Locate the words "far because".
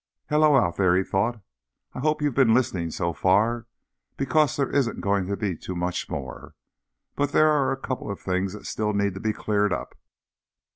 3.13-4.55